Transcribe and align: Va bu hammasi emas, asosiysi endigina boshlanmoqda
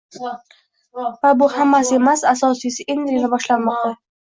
Va 1.25 1.33
bu 1.41 1.51
hammasi 1.57 1.95
emas, 1.99 2.25
asosiysi 2.33 2.89
endigina 2.97 3.33
boshlanmoqda 3.37 3.97